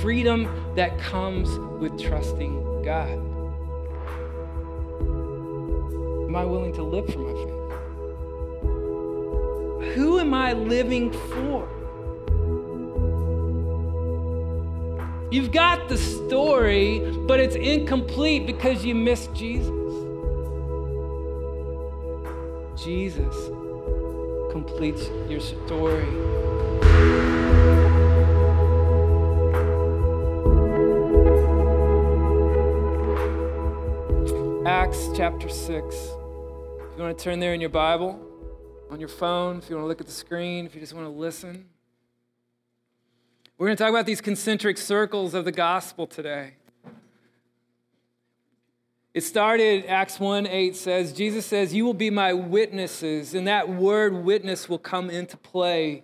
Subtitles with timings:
[0.00, 1.48] freedom that comes
[1.80, 3.18] with trusting God.
[6.26, 7.60] Am I willing to live for my faith?
[9.94, 11.68] Who am I living for?
[15.30, 19.70] You've got the story, but it's incomplete because you missed Jesus.
[22.76, 23.34] Jesus
[24.50, 26.08] completes your story.
[35.20, 35.94] Chapter 6.
[35.94, 38.18] If you want to turn there in your Bible,
[38.90, 41.04] on your phone, if you want to look at the screen, if you just want
[41.04, 41.66] to listen.
[43.58, 46.54] We're going to talk about these concentric circles of the gospel today.
[49.12, 53.34] It started, Acts 1 8 says, Jesus says, You will be my witnesses.
[53.34, 56.02] And that word witness will come into play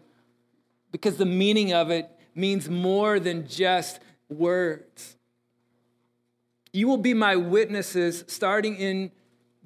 [0.93, 5.16] because the meaning of it means more than just words.
[6.77, 9.11] You will be my witnesses starting in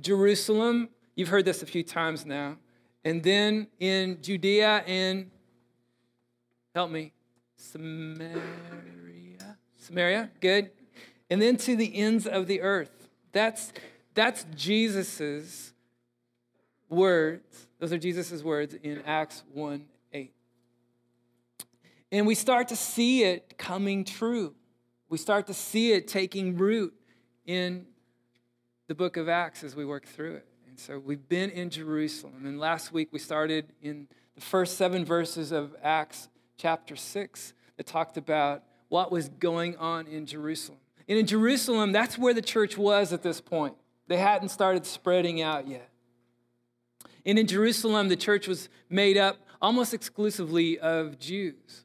[0.00, 0.90] Jerusalem.
[1.16, 2.56] You've heard this a few times now.
[3.04, 5.28] And then in Judea and,
[6.72, 7.12] help me,
[7.56, 8.38] Samaria.
[9.76, 10.70] Samaria, good.
[11.28, 13.08] And then to the ends of the earth.
[13.32, 13.72] That's,
[14.14, 15.72] that's Jesus's
[16.88, 17.66] words.
[17.80, 20.32] Those are Jesus's words in Acts 1 8.
[22.12, 24.54] And we start to see it coming true.
[25.08, 26.94] We start to see it taking root
[27.50, 27.84] in
[28.86, 30.46] the book of Acts as we work through it.
[30.68, 32.46] And so we've been in Jerusalem.
[32.46, 37.86] And last week we started in the first seven verses of Acts chapter 6 that
[37.86, 40.78] talked about what was going on in Jerusalem.
[41.08, 43.74] And in Jerusalem, that's where the church was at this point.
[44.06, 45.90] They hadn't started spreading out yet.
[47.26, 51.84] And in Jerusalem, the church was made up almost exclusively of Jews.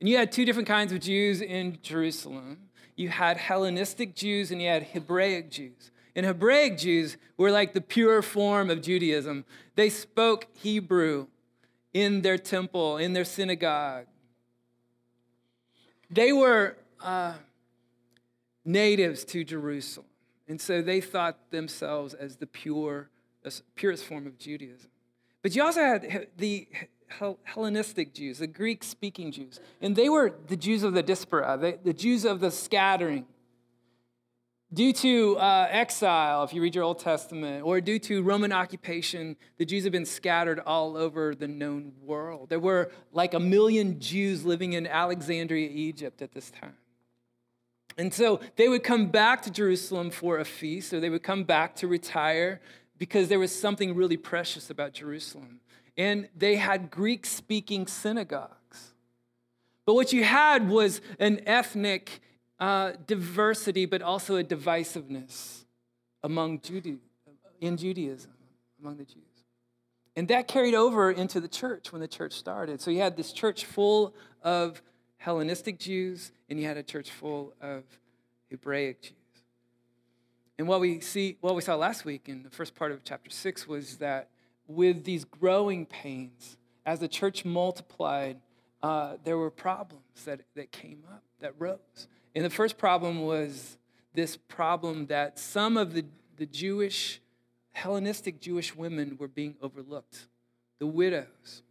[0.00, 2.65] And you had two different kinds of Jews in Jerusalem
[2.96, 5.90] you had Hellenistic Jews and you had Hebraic Jews.
[6.14, 9.44] And Hebraic Jews were like the pure form of Judaism.
[9.74, 11.26] They spoke Hebrew
[11.92, 14.06] in their temple, in their synagogue.
[16.10, 17.34] They were uh,
[18.64, 20.06] natives to Jerusalem.
[20.48, 23.10] And so they thought themselves as the pure,
[23.42, 24.90] the purest form of Judaism.
[25.42, 26.66] But you also had the
[27.44, 29.60] Hellenistic Jews, the Greek speaking Jews.
[29.80, 33.26] And they were the Jews of the diaspora, the Jews of the scattering.
[34.72, 39.36] Due to uh, exile, if you read your Old Testament, or due to Roman occupation,
[39.58, 42.48] the Jews have been scattered all over the known world.
[42.48, 46.74] There were like a million Jews living in Alexandria, Egypt at this time.
[47.96, 51.44] And so they would come back to Jerusalem for a feast, or they would come
[51.44, 52.60] back to retire
[52.98, 55.60] because there was something really precious about Jerusalem.
[55.96, 58.92] And they had Greek speaking synagogues.
[59.86, 62.20] But what you had was an ethnic
[62.58, 65.64] uh, diversity, but also a divisiveness
[66.22, 67.00] among Jude-
[67.60, 68.32] in Judaism,
[68.80, 69.22] among the Jews.
[70.16, 72.80] And that carried over into the church when the church started.
[72.80, 74.82] So you had this church full of
[75.18, 77.84] Hellenistic Jews, and you had a church full of
[78.50, 79.12] Hebraic Jews.
[80.58, 83.30] And what we see, what we saw last week in the first part of chapter
[83.30, 84.30] six was that
[84.66, 88.38] with these growing pains, as the church multiplied,
[88.82, 92.08] uh, there were problems that, that came up, that rose.
[92.34, 93.78] And the first problem was
[94.14, 96.04] this problem that some of the,
[96.36, 97.20] the Jewish,
[97.72, 100.26] Hellenistic Jewish women were being overlooked,
[100.78, 101.62] the widows.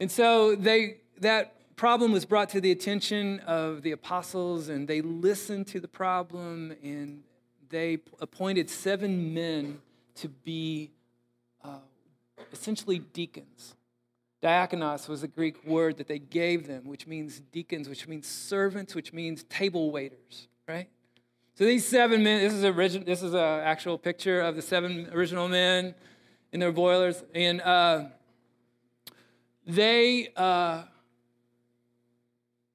[0.00, 5.00] And so they, that problem was brought to the attention of the apostles, and they
[5.00, 7.22] listened to the problem, and
[7.70, 9.80] they appointed seven men
[10.20, 10.90] to be
[11.64, 11.78] uh,
[12.52, 13.74] essentially deacons.
[14.42, 18.94] Diakonos was a Greek word that they gave them, which means deacons, which means servants,
[18.94, 20.88] which means table waiters, right?
[21.54, 25.48] So these seven men, this is this is an actual picture of the seven original
[25.48, 25.94] men
[26.52, 28.04] in their boilers, and uh,
[29.66, 30.84] they uh,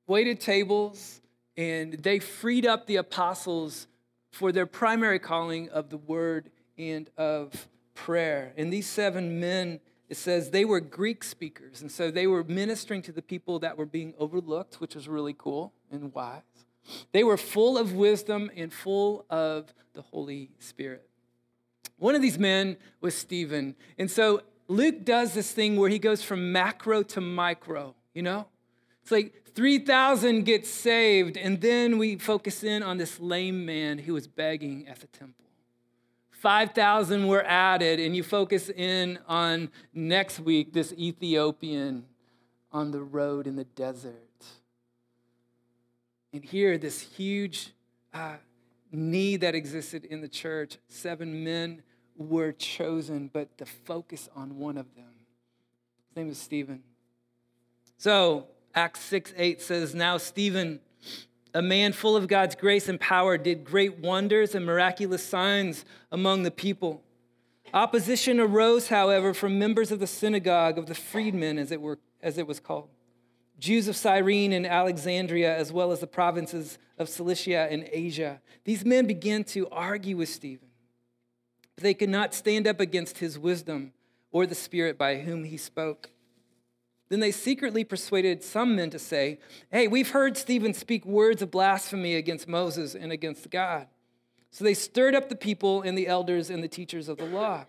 [0.06, 1.22] waited tables
[1.56, 3.88] and they freed up the apostles
[4.32, 8.54] for their primary calling of the word and of prayer.
[8.58, 9.80] And these seven men
[10.14, 11.82] it says they were Greek speakers.
[11.82, 15.34] And so they were ministering to the people that were being overlooked, which was really
[15.36, 16.42] cool and wise.
[17.14, 21.10] They were full of wisdom and full of the Holy Spirit.
[21.98, 23.76] One of these men was Stephen.
[23.98, 28.46] And so Luke does this thing where he goes from macro to micro, you know?
[29.02, 34.14] It's like 3,000 get saved, and then we focus in on this lame man who
[34.14, 35.46] was begging at the temple.
[36.44, 42.04] 5,000 were added, and you focus in on next week this Ethiopian
[42.70, 44.18] on the road in the desert.
[46.34, 47.72] And here, this huge
[48.14, 48.36] uh,
[48.92, 51.82] need that existed in the church, seven men
[52.18, 55.16] were chosen, but to focus on one of them.
[56.10, 56.84] His name was Stephen.
[57.98, 60.82] So, Acts 6 8 says, Now Stephen,
[61.54, 66.44] a man full of God's grace and power, did great wonders and miraculous signs among
[66.44, 67.04] the people.
[67.74, 72.38] Opposition arose, however, from members of the synagogue of the freedmen, as it, were, as
[72.38, 72.90] it was called.
[73.60, 78.42] Jews of Cyrene and Alexandria, as well as the provinces of Cilicia and Asia.
[78.64, 80.70] These men began to argue with Stephen.
[81.76, 83.94] But they could not stand up against his wisdom
[84.32, 86.10] or the Spirit by whom he spoke.
[87.14, 89.38] Then they secretly persuaded some men to say,
[89.72, 93.86] Hey, we've heard Stephen speak words of blasphemy against Moses and against God.
[94.50, 97.66] So they stirred up the people and the elders and the teachers of the law.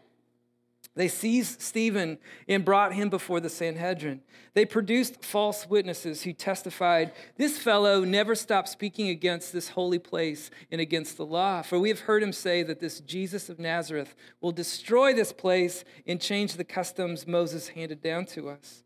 [0.95, 2.17] They seized Stephen
[2.49, 4.23] and brought him before the Sanhedrin.
[4.55, 10.51] They produced false witnesses who testified, This fellow never stopped speaking against this holy place
[10.71, 11.61] and against the law.
[11.61, 15.85] For we have heard him say that this Jesus of Nazareth will destroy this place
[16.07, 18.84] and change the customs Moses handed down to us.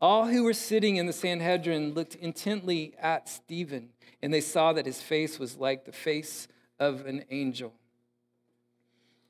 [0.00, 3.90] All who were sitting in the Sanhedrin looked intently at Stephen,
[4.22, 6.48] and they saw that his face was like the face
[6.78, 7.72] of an angel.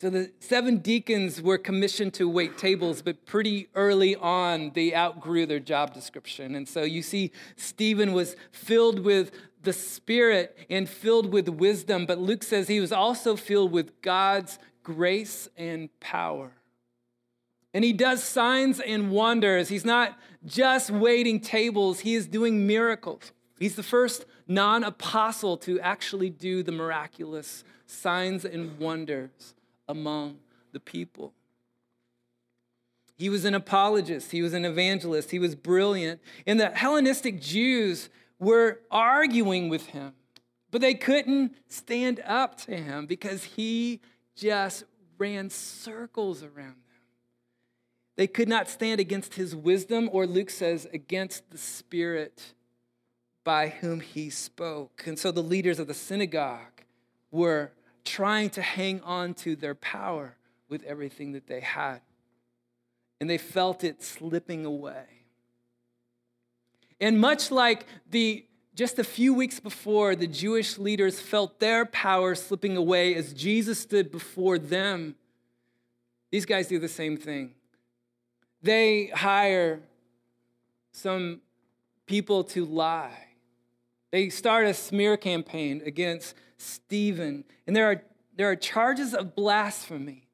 [0.01, 5.47] So the seven deacons were commissioned to wait tables, but pretty early on, they outgrew
[5.47, 6.55] their job description.
[6.57, 9.31] And so you see, Stephen was filled with
[9.63, 14.59] the Spirit and filled with wisdom, but Luke says he was also filled with God's
[14.83, 16.53] grace and power.
[17.73, 19.69] And he does signs and wonders.
[19.69, 23.33] He's not just waiting tables, he is doing miracles.
[23.59, 29.55] He's the first non apostle to actually do the miraculous signs and wonders
[29.89, 30.39] among
[30.73, 31.33] the people.
[33.17, 36.21] He was an apologist, he was an evangelist, he was brilliant.
[36.47, 38.09] And the Hellenistic Jews
[38.41, 40.15] were arguing with him,
[40.71, 44.01] but they couldn't stand up to him because he
[44.35, 44.85] just
[45.17, 46.84] ran circles around them.
[48.17, 52.55] They could not stand against his wisdom, or Luke says, against the spirit
[53.43, 55.03] by whom he spoke.
[55.07, 56.83] And so the leaders of the synagogue
[57.31, 57.73] were
[58.05, 60.37] trying to hang on to their power
[60.69, 62.01] with everything that they had.
[63.21, 65.05] And they felt it slipping away.
[67.01, 72.35] And much like the just a few weeks before, the Jewish leaders felt their power
[72.35, 75.15] slipping away as Jesus stood before them.
[76.33, 77.54] These guys do the same thing.
[78.65, 79.83] They hire
[80.93, 81.43] some
[82.07, 83.27] people to lie.
[84.11, 87.45] They start a smear campaign against Stephen.
[87.67, 88.03] And there are,
[88.35, 90.29] there are charges of blasphemy,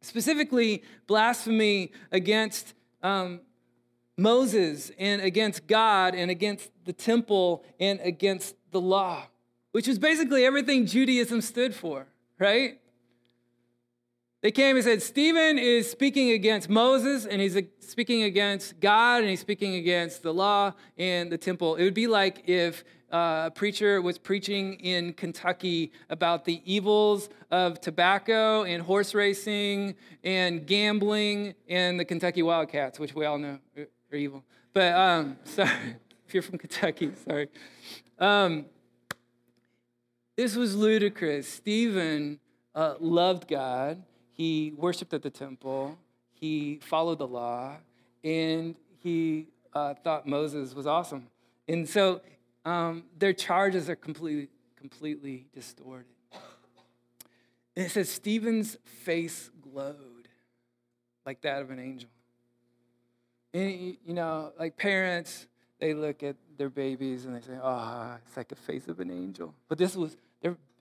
[0.00, 2.72] specifically blasphemy against
[3.02, 3.40] um,
[4.16, 9.24] Moses and against God and against the temple and against the law,
[9.72, 12.06] which is basically everything Judaism stood for,
[12.38, 12.78] right?
[14.44, 19.30] They came and said, Stephen is speaking against Moses and he's speaking against God and
[19.30, 21.76] he's speaking against the law and the temple.
[21.76, 27.30] It would be like if uh, a preacher was preaching in Kentucky about the evils
[27.50, 33.58] of tobacco and horse racing and gambling and the Kentucky Wildcats, which we all know
[33.78, 34.44] are evil.
[34.74, 35.70] But um, sorry,
[36.28, 37.48] if you're from Kentucky, sorry.
[38.18, 38.66] Um,
[40.36, 41.48] this was ludicrous.
[41.48, 42.40] Stephen
[42.74, 44.02] uh, loved God
[44.34, 45.96] he worshiped at the temple,
[46.32, 47.76] he followed the law,
[48.22, 51.28] and he uh, thought Moses was awesome.
[51.68, 52.20] And so
[52.64, 56.06] um, their charges are completely, completely distorted.
[57.76, 60.28] And it says Stephen's face glowed
[61.24, 62.10] like that of an angel.
[63.52, 65.46] And, you know, like parents,
[65.78, 69.10] they look at their babies and they say, oh, it's like the face of an
[69.10, 69.54] angel.
[69.68, 70.16] But this was,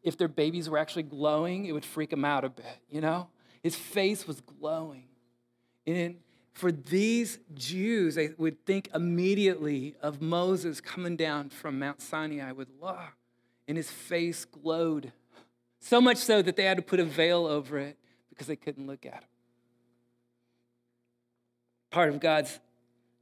[0.04, 3.28] if their babies were actually glowing, it would freak them out a bit, you know?
[3.64, 5.06] His face was glowing.
[5.88, 6.18] And
[6.54, 12.68] for these Jews, they would think immediately of Moses coming down from Mount Sinai with
[12.80, 13.08] law,
[13.68, 15.12] and his face glowed.
[15.80, 17.98] So much so that they had to put a veil over it
[18.30, 19.30] because they couldn't look at him.
[21.90, 22.60] Part of God's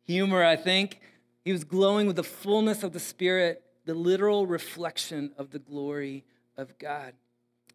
[0.04, 1.00] humor, I think.
[1.44, 6.24] He was glowing with the fullness of the Spirit, the literal reflection of the glory
[6.58, 7.14] of God.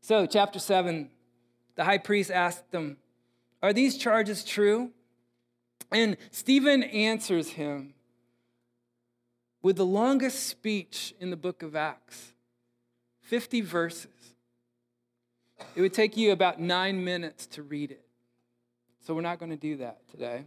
[0.01, 1.11] So, chapter 7,
[1.77, 2.97] the high priest asked them,
[3.63, 4.91] Are these charges true?
[5.93, 7.95] And Stephen answers him
[9.63, 12.33] with the longest speech in the book of Acts
[13.23, 14.11] 50 verses.
[15.75, 18.05] It would take you about nine minutes to read it.
[19.01, 20.45] So we're not going to do that today.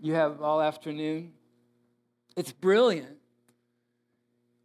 [0.00, 1.32] You have all afternoon.
[2.36, 3.16] It's brilliant.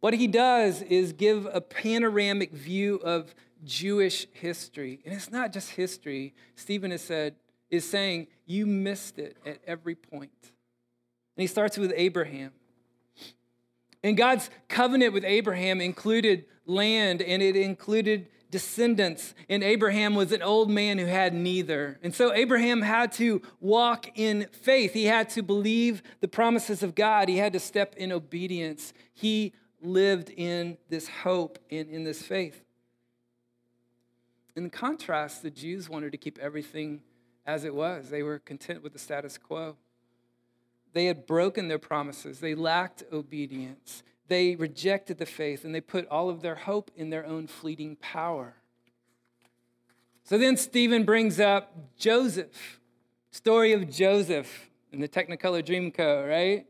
[0.00, 5.00] What he does is give a panoramic view of Jewish history.
[5.04, 6.34] And it's not just history.
[6.54, 7.36] Stephen has said,
[7.70, 10.32] is saying, you missed it at every point.
[10.42, 12.52] And he starts with Abraham.
[14.02, 19.34] And God's covenant with Abraham included land and it included descendants.
[19.48, 21.98] And Abraham was an old man who had neither.
[22.02, 24.92] And so Abraham had to walk in faith.
[24.92, 27.28] He had to believe the promises of God.
[27.28, 28.92] He had to step in obedience.
[29.12, 32.62] He lived in this hope and in this faith.
[34.56, 37.02] In contrast, the Jews wanted to keep everything
[37.46, 39.76] as it was, they were content with the status quo.
[40.92, 46.06] They had broken their promises, they lacked obedience, they rejected the faith, and they put
[46.08, 48.54] all of their hope in their own fleeting power.
[50.24, 52.80] So then Stephen brings up Joseph,
[53.30, 56.66] story of Joseph in the Technicolor Dreamcoat, right?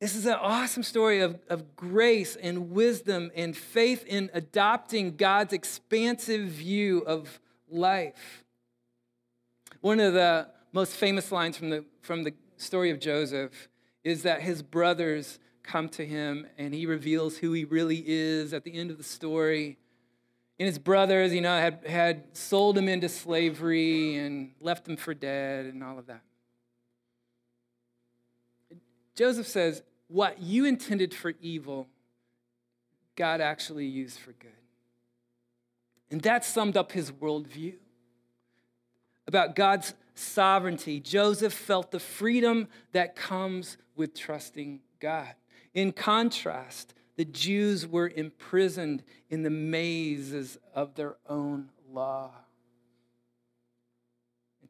[0.00, 5.52] This is an awesome story of, of grace and wisdom and faith in adopting God's
[5.52, 7.38] expansive view of
[7.68, 8.44] life.
[9.82, 13.68] One of the most famous lines from the, from the story of Joseph
[14.02, 18.64] is that his brothers come to him and he reveals who he really is at
[18.64, 19.76] the end of the story.
[20.58, 25.12] And his brothers, you know, had, had sold him into slavery and left him for
[25.12, 26.22] dead and all of that.
[29.14, 31.88] Joseph says, what you intended for evil,
[33.16, 34.50] God actually used for good.
[36.10, 37.74] And that summed up his worldview
[39.26, 40.98] about God's sovereignty.
[40.98, 45.34] Joseph felt the freedom that comes with trusting God.
[45.72, 52.32] In contrast, the Jews were imprisoned in the mazes of their own law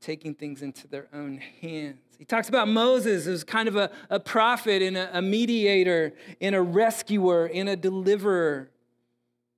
[0.00, 2.00] taking things into their own hands.
[2.18, 6.54] He talks about Moses as kind of a, a prophet and a, a mediator and
[6.54, 8.70] a rescuer and a deliverer.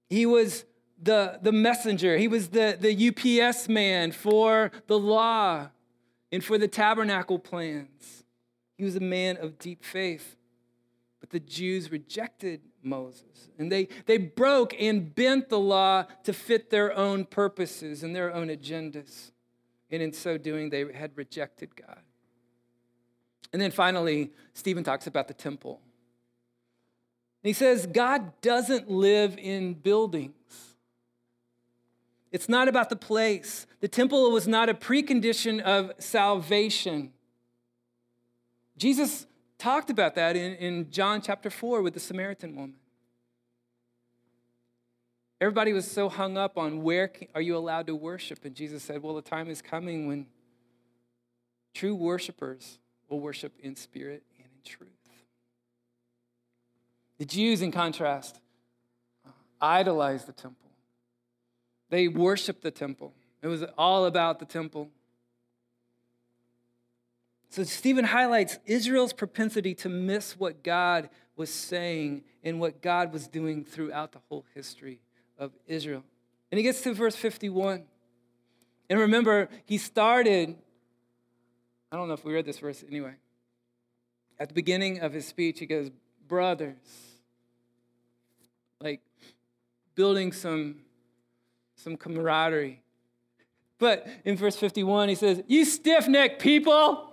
[0.08, 0.64] He was
[1.00, 5.68] the, the messenger, he was the, the UPS man for the law
[6.30, 8.24] and for the tabernacle plans.
[8.78, 10.36] He was a man of deep faith.
[11.20, 13.48] But the Jews rejected Moses.
[13.58, 18.32] And they, they broke and bent the law to fit their own purposes and their
[18.32, 19.31] own agendas.
[19.92, 22.00] And in so doing, they had rejected God.
[23.52, 25.80] And then finally, Stephen talks about the temple.
[27.42, 30.32] And he says, God doesn't live in buildings.
[32.30, 33.66] It's not about the place.
[33.80, 37.12] The temple was not a precondition of salvation.
[38.78, 39.26] Jesus
[39.58, 42.76] talked about that in, in John chapter 4 with the Samaritan woman.
[45.42, 48.44] Everybody was so hung up on where are you allowed to worship?
[48.44, 50.26] And Jesus said, Well, the time is coming when
[51.74, 54.88] true worshipers will worship in spirit and in truth.
[57.18, 58.38] The Jews, in contrast,
[59.26, 59.30] uh,
[59.60, 60.70] idolized the temple.
[61.90, 63.12] They worshiped the temple.
[63.42, 64.90] It was all about the temple.
[67.48, 73.26] So Stephen highlights Israel's propensity to miss what God was saying and what God was
[73.26, 75.00] doing throughout the whole history
[75.42, 76.04] of Israel.
[76.52, 77.82] And he gets to verse 51.
[78.88, 80.54] And remember, he started,
[81.90, 83.14] I don't know if we read this verse anyway.
[84.38, 85.90] At the beginning of his speech, he goes,
[86.28, 86.76] Brothers,
[88.80, 89.00] like
[89.96, 90.76] building some,
[91.74, 92.80] some camaraderie.
[93.78, 97.12] But in verse 51, he says, You stiff necked people,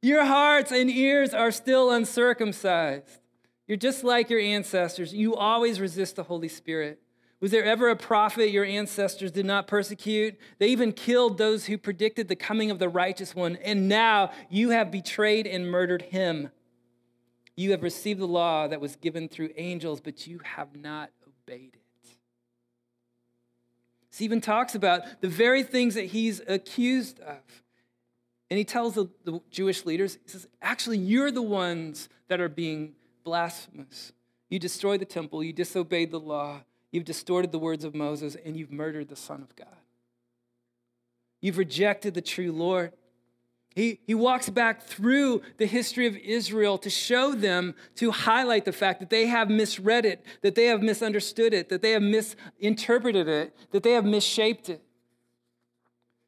[0.00, 3.20] your hearts and ears are still uncircumcised.
[3.66, 5.14] You're just like your ancestors.
[5.14, 7.00] You always resist the Holy Spirit.
[7.40, 10.38] Was there ever a prophet your ancestors did not persecute?
[10.58, 13.56] They even killed those who predicted the coming of the righteous one.
[13.56, 16.50] And now you have betrayed and murdered him.
[17.56, 21.74] You have received the law that was given through angels, but you have not obeyed
[21.74, 21.80] it.
[24.10, 27.40] Stephen talks about the very things that he's accused of.
[28.48, 32.48] And he tells the, the Jewish leaders, he says, actually, you're the ones that are
[32.48, 32.92] being
[33.24, 34.12] blasphemous.
[34.50, 36.60] You destroyed the temple, you disobeyed the law,
[36.92, 39.66] you've distorted the words of Moses, and you've murdered the Son of God.
[41.40, 42.92] You've rejected the true Lord.
[43.74, 48.72] He, he walks back through the history of Israel to show them, to highlight the
[48.72, 53.26] fact that they have misread it, that they have misunderstood it, that they have misinterpreted
[53.26, 54.80] it, that they have misshaped it.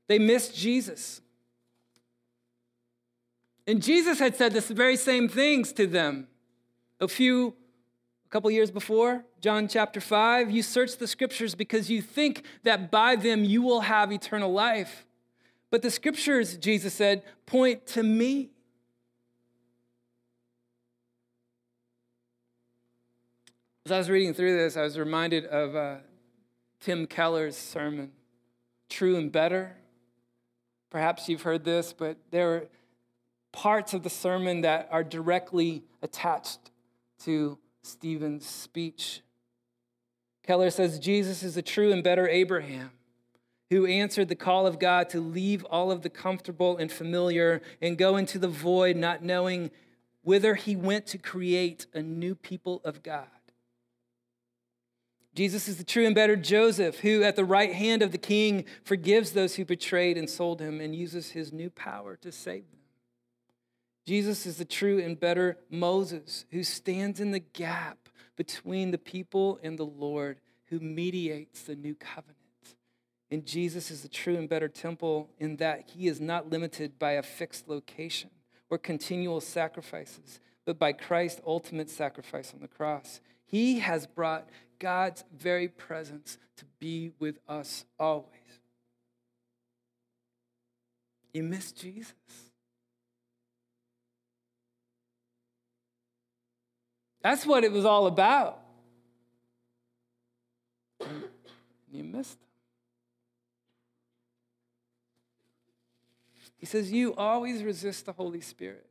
[0.09, 1.21] They missed Jesus.
[3.67, 6.27] And Jesus had said the very same things to them
[7.01, 7.55] a few
[8.27, 12.91] a couple years before, John chapter 5, you search the scriptures because you think that
[12.91, 15.07] by them you will have eternal life.
[15.71, 18.51] But the scriptures, Jesus said, point to me.
[23.85, 25.97] As I was reading through this, I was reminded of uh,
[26.81, 28.11] Tim Keller's sermon,
[28.89, 29.77] True and Better.
[30.91, 32.67] Perhaps you've heard this, but there are
[33.53, 36.73] parts of the sermon that are directly attached
[37.25, 39.23] to Stephen's speech.
[40.45, 42.91] Keller says Jesus is a true and better Abraham
[43.71, 47.99] who answered the call of God to leave all of the comfortable and familiar and
[47.99, 49.71] go into the void, not knowing
[50.23, 53.27] whither he went to create a new people of God.
[55.35, 58.65] Jesus is the true and better Joseph, who at the right hand of the king
[58.85, 62.65] forgives those who betrayed and sold him and uses his new power to save.
[64.07, 69.59] Jesus is the true and better Moses, who stands in the gap between the people
[69.63, 72.37] and the Lord, who mediates the new covenant.
[73.31, 77.13] And Jesus is the true and better temple in that he is not limited by
[77.13, 78.31] a fixed location
[78.71, 83.21] or continual sacrifices, but by Christ's ultimate sacrifice on the cross.
[83.45, 84.49] He has brought
[84.79, 88.33] God's very presence to be with us always.
[91.33, 92.15] You miss Jesus.
[97.27, 98.61] That's what it was all about.
[101.91, 102.39] you missed.
[106.57, 108.87] He says, You always resist the Holy Spirit.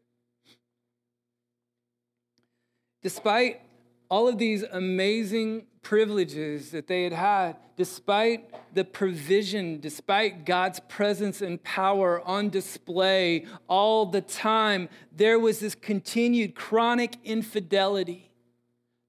[3.01, 3.61] Despite
[4.09, 11.41] all of these amazing privileges that they had had, despite the provision, despite God's presence
[11.41, 18.24] and power on display all the time, there was this continued chronic infidelity.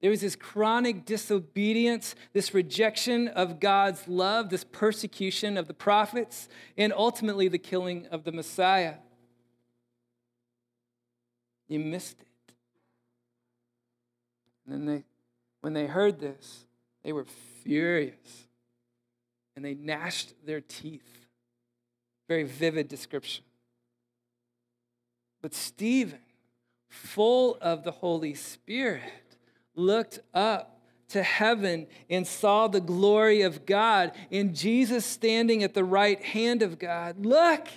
[0.07, 6.49] There was this chronic disobedience, this rejection of God's love, this persecution of the prophets,
[6.79, 8.99] and ultimately the killing of the Messiah.
[11.67, 12.55] You missed it.
[14.65, 15.05] And then they,
[15.63, 16.67] when they heard this,
[17.03, 17.27] they were
[17.65, 18.47] furious
[19.57, 21.27] and they gnashed their teeth.
[22.29, 23.43] Very vivid description.
[25.43, 26.21] But Stephen,
[26.89, 29.03] full of the Holy Spirit,
[29.77, 35.85] looked up to heaven and saw the glory of God and Jesus standing at the
[35.85, 37.25] right hand of God.
[37.25, 37.69] Look,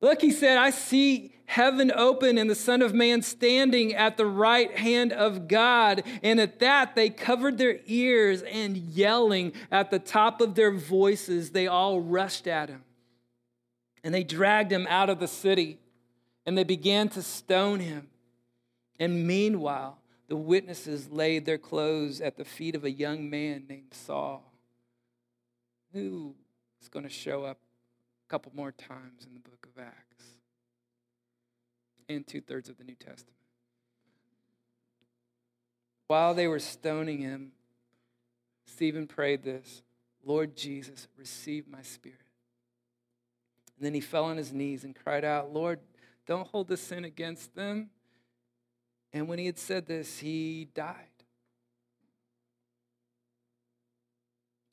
[0.00, 4.26] look, he said, I see heaven open and the Son of Man standing at the
[4.26, 6.02] right hand of God.
[6.22, 11.50] And at that, they covered their ears and yelling at the top of their voices,
[11.50, 12.84] they all rushed at him.
[14.04, 15.78] And they dragged him out of the city
[16.46, 18.08] and they began to stone him.
[18.98, 19.99] And meanwhile,
[20.30, 24.52] the witnesses laid their clothes at the feet of a young man named Saul,
[25.92, 26.36] who
[26.80, 27.58] is going to show up
[28.26, 30.24] a couple more times in the book of Acts
[32.08, 33.34] and two thirds of the New Testament.
[36.06, 37.50] While they were stoning him,
[38.66, 39.82] Stephen prayed this
[40.24, 42.20] Lord Jesus, receive my spirit.
[43.76, 45.80] And then he fell on his knees and cried out, Lord,
[46.28, 47.90] don't hold this sin against them.
[49.12, 50.96] And when he had said this, he died.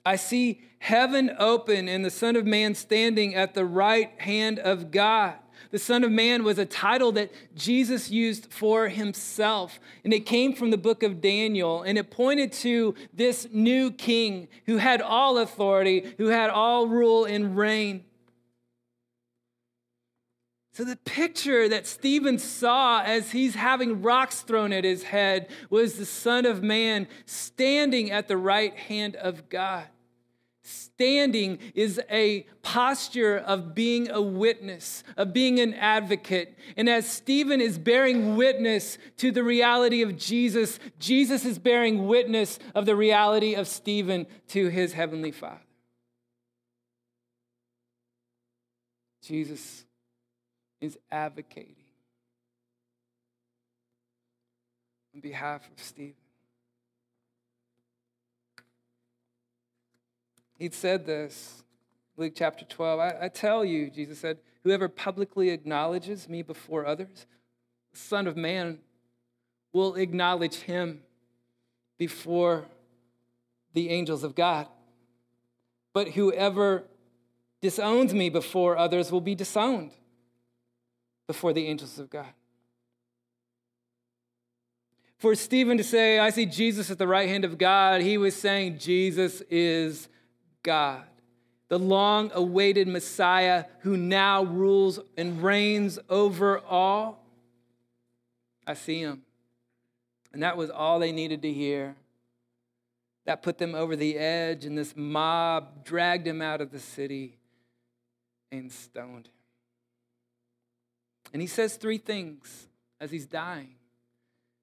[0.06, 4.90] I see heaven open and the Son of Man standing at the right hand of
[4.90, 5.34] God.
[5.72, 9.82] The Son of Man was a title that Jesus used for himself.
[10.06, 11.82] And it came from the book of Daniel.
[11.82, 17.26] And it pointed to this new king who had all authority, who had all rule
[17.26, 18.06] and reign.
[20.78, 25.96] So, the picture that Stephen saw as he's having rocks thrown at his head was
[25.96, 29.88] the Son of Man standing at the right hand of God.
[30.62, 36.56] Standing is a posture of being a witness, of being an advocate.
[36.76, 42.60] And as Stephen is bearing witness to the reality of Jesus, Jesus is bearing witness
[42.76, 45.58] of the reality of Stephen to his heavenly Father.
[49.24, 49.87] Jesus
[50.80, 51.76] is advocating
[55.14, 56.14] on behalf of Stephen.
[60.60, 61.64] He'd said this,
[62.16, 63.00] Luke chapter 12.
[63.00, 67.28] I, I, tell you, Jesus said, whoever publicly acknowledges me before others,
[67.92, 68.80] the Son of Man
[69.72, 71.02] will acknowledge him
[71.98, 72.66] before
[73.74, 74.68] the angels of God.
[75.94, 76.84] But whoever
[77.62, 79.92] disowns me before others will be disowned
[81.28, 82.34] before the angels of God.
[85.18, 88.36] For Stephen to say, I see Jesus at the right hand of God, he was
[88.36, 90.10] saying, Jesus is
[90.64, 91.04] God,
[91.70, 97.26] the long awaited Messiah who now rules and reigns over all.
[98.66, 99.24] I see him.
[100.34, 101.96] And that was all they needed to hear.
[103.26, 107.38] That put them over the edge, and this mob dragged him out of the city
[108.52, 109.37] and stoned him.
[111.34, 112.68] And he says three things
[113.00, 113.76] as he's dying.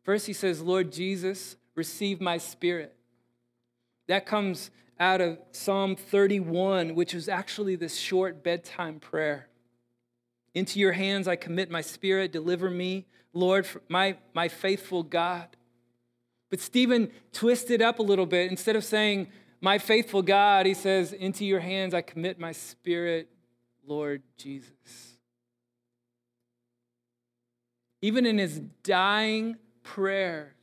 [0.03, 2.95] First, he says, Lord Jesus, receive my spirit.
[4.07, 9.49] That comes out of Psalm 31, which was actually this short bedtime prayer.
[10.55, 12.33] Into your hands I commit my spirit.
[12.33, 15.49] Deliver me, Lord, my, my faithful God.
[16.51, 18.51] But Stephen twisted up a little bit.
[18.51, 19.29] Instead of saying,
[19.61, 23.31] my faithful God, he says, Into your hands I commit my spirit,
[23.87, 25.14] Lord Jesus.
[28.05, 30.57] Even in his dying prayer,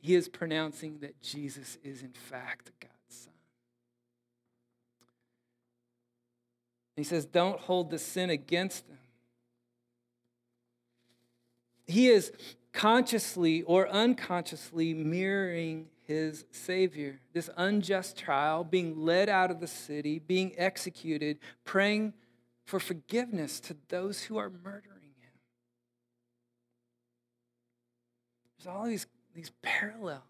[0.00, 3.32] he is pronouncing that Jesus is, in fact, God's Son.
[6.94, 9.00] He says, Don't hold the sin against them.
[11.88, 12.30] He is
[12.72, 17.18] consciously or unconsciously mirroring his Savior.
[17.32, 22.14] This unjust trial, being led out of the city, being executed, praying
[22.64, 25.10] for forgiveness to those who are murdering him.
[28.62, 30.20] There's all these, these parallels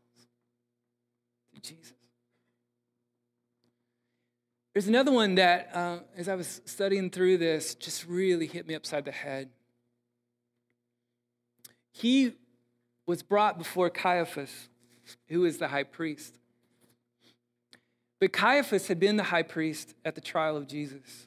[1.52, 1.94] to Jesus.
[4.72, 8.76] There's another one that, uh, as I was studying through this, just really hit me
[8.76, 9.48] upside the head.
[11.90, 12.34] He
[13.04, 14.68] was brought before Caiaphas,
[15.28, 16.38] who is the high priest.
[18.20, 21.26] But Caiaphas had been the high priest at the trial of Jesus.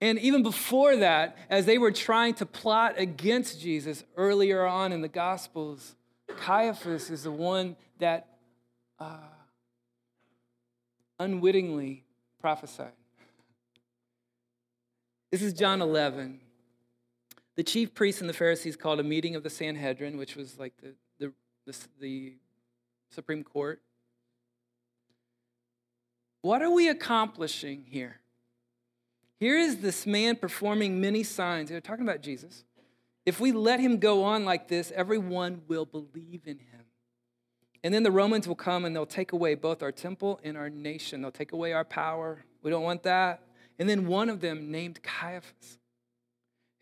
[0.00, 5.02] And even before that, as they were trying to plot against Jesus earlier on in
[5.02, 5.94] the Gospels,
[6.38, 8.26] Caiaphas is the one that
[8.98, 9.18] uh,
[11.18, 12.04] unwittingly
[12.40, 12.92] prophesied.
[15.30, 16.40] This is John 11.
[17.56, 20.72] The chief priests and the Pharisees called a meeting of the Sanhedrin, which was like
[20.78, 21.32] the, the,
[21.66, 22.32] the, the
[23.10, 23.82] Supreme Court.
[26.40, 28.19] What are we accomplishing here?
[29.40, 31.70] Here is this man performing many signs.
[31.70, 32.64] They're talking about Jesus.
[33.24, 36.84] If we let him go on like this, everyone will believe in him.
[37.82, 40.68] And then the Romans will come and they'll take away both our temple and our
[40.68, 41.22] nation.
[41.22, 42.44] They'll take away our power.
[42.62, 43.40] We don't want that.
[43.78, 45.78] And then one of them, named Caiaphas,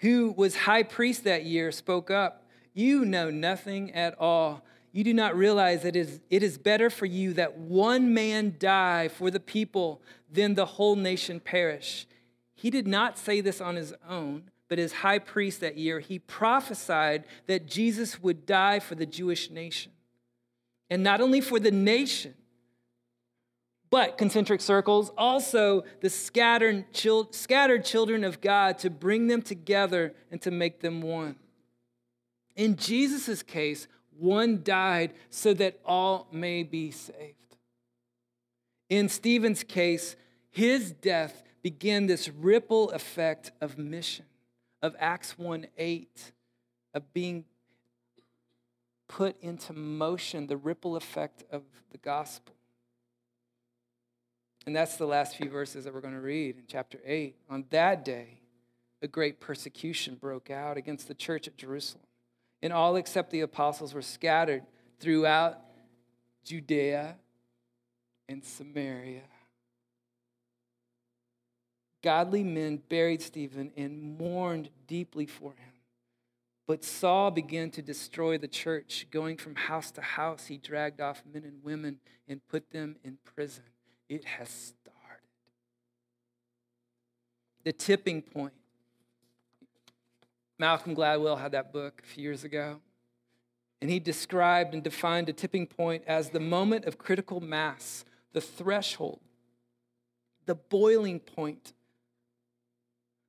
[0.00, 2.44] who was high priest that year, spoke up
[2.74, 4.64] You know nothing at all.
[4.90, 8.56] You do not realize that it is, it is better for you that one man
[8.58, 12.06] die for the people than the whole nation perish.
[12.58, 16.18] He did not say this on his own, but as high priest that year, he
[16.18, 19.92] prophesied that Jesus would die for the Jewish nation.
[20.90, 22.34] And not only for the nation,
[23.90, 26.86] but concentric circles, also the scattered,
[27.30, 31.36] scattered children of God to bring them together and to make them one.
[32.56, 33.86] In Jesus' case,
[34.18, 37.36] one died so that all may be saved.
[38.88, 40.16] In Stephen's case,
[40.50, 44.26] his death began this ripple effect of mission,
[44.82, 46.32] of Acts 1 8,
[46.94, 47.44] of being
[49.08, 52.54] put into motion, the ripple effect of the gospel.
[54.66, 57.36] And that's the last few verses that we're going to read in chapter 8.
[57.48, 58.40] On that day,
[59.00, 62.04] a great persecution broke out against the church at Jerusalem.
[62.60, 64.64] And all except the apostles were scattered
[65.00, 65.58] throughout
[66.44, 67.16] Judea
[68.28, 69.22] and Samaria
[72.02, 75.72] godly men buried Stephen and mourned deeply for him.
[76.66, 79.06] But Saul began to destroy the church.
[79.10, 83.16] Going from house to house, he dragged off men and women and put them in
[83.24, 83.64] prison.
[84.08, 84.78] It has started.
[87.64, 88.52] The tipping point.
[90.58, 92.80] Malcolm Gladwell had that book a few years ago.
[93.80, 98.40] And he described and defined a tipping point as the moment of critical mass, the
[98.40, 99.20] threshold,
[100.46, 101.72] the boiling point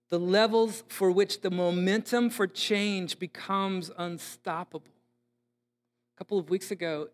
[0.10, 4.92] the levels for which the momentum for change becomes unstoppable.
[6.16, 7.10] A couple of weeks ago,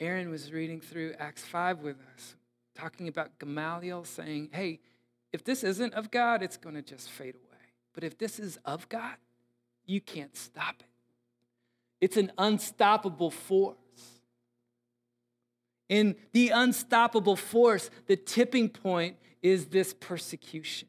[0.00, 2.36] Aaron was reading through Acts 5 with us,
[2.74, 4.80] talking about Gamaliel saying, hey,
[5.32, 7.60] if this isn't of God, it's going to just fade away.
[7.94, 9.16] But if this is of God,
[9.84, 10.86] you can't stop it.
[12.00, 13.76] It's an unstoppable force.
[15.88, 20.88] In the unstoppable force, the tipping point is this persecution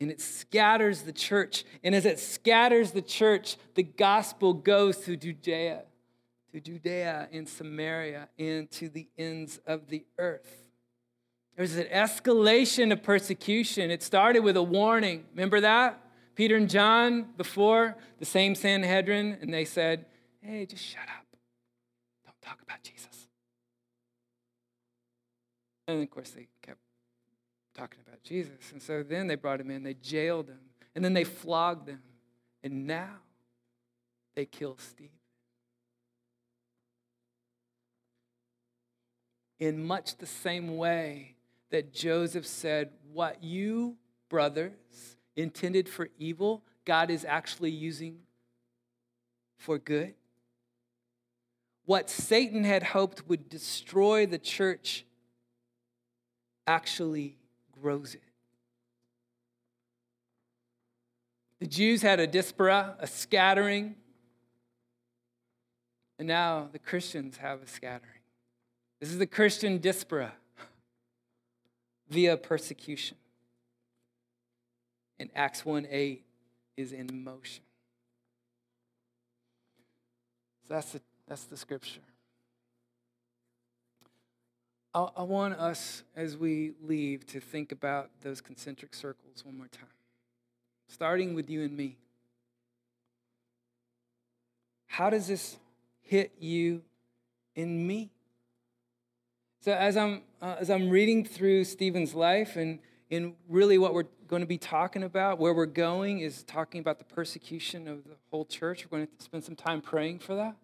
[0.00, 1.64] and it scatters the church.
[1.82, 5.82] And as it scatters the church, the gospel goes to Judea,
[6.52, 10.64] to Judea and Samaria, and to the ends of the earth.
[11.56, 13.90] There's an escalation of persecution.
[13.90, 15.24] It started with a warning.
[15.32, 16.02] Remember that?
[16.34, 20.04] Peter and John before the same Sanhedrin, and they said,
[20.42, 21.26] Hey, just shut up.
[22.26, 23.28] Don't talk about Jesus.
[25.88, 26.46] And of course, they
[27.76, 28.72] talking about Jesus.
[28.72, 30.60] And so then they brought him in, they jailed him,
[30.94, 32.02] and then they flogged him.
[32.64, 33.10] And now
[34.34, 35.10] they kill Steve.
[39.60, 41.36] In much the same way
[41.70, 43.96] that Joseph said, What you,
[44.28, 44.72] brothers,
[45.36, 48.18] intended for evil, God is actually using
[49.58, 50.14] for good.
[51.84, 55.04] What Satan had hoped would destroy the church
[56.66, 57.35] actually
[57.80, 58.22] grows it.
[61.60, 63.94] The Jews had a diaspora, a scattering,
[66.18, 68.20] and now the Christians have a scattering.
[69.00, 70.32] This is the Christian diaspora
[72.08, 73.16] via persecution.
[75.18, 76.24] And Acts 1 8
[76.76, 77.64] is in motion.
[80.68, 82.00] So that's the, that's the scripture.
[84.96, 89.68] I, I want us, as we leave, to think about those concentric circles one more
[89.68, 89.90] time,
[90.88, 91.98] starting with you and me.
[94.86, 95.58] How does this
[96.00, 96.80] hit you
[97.54, 98.10] in me?
[99.60, 102.78] So as I'm uh, as I'm reading through Stephen's life and
[103.10, 106.98] and really what we're going to be talking about, where we're going is talking about
[106.98, 108.86] the persecution of the whole church.
[108.86, 110.56] We're going to spend some time praying for that.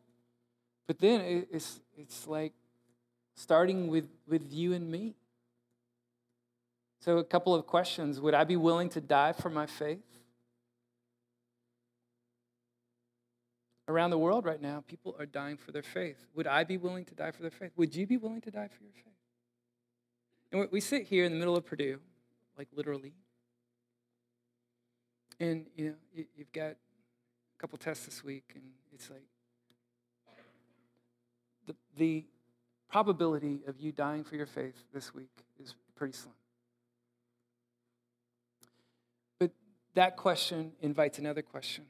[0.86, 1.20] But then
[1.52, 2.54] it's it's like
[3.34, 5.14] starting with with you and me.
[7.00, 10.04] So a couple of questions: Would I be willing to die for my faith?
[13.88, 16.24] Around the world right now, people are dying for their faith.
[16.34, 17.72] Would I be willing to die for their faith?
[17.76, 19.12] Would you be willing to die for your faith?
[20.52, 21.98] And we sit here in the middle of Purdue,
[22.56, 23.14] like literally,
[25.40, 28.62] and you know you've got a couple tests this week, and
[28.94, 29.24] it's like
[31.66, 32.24] the the
[32.92, 36.34] probability of you dying for your faith this week is pretty slim.
[39.40, 39.50] But
[39.94, 41.86] that question invites another question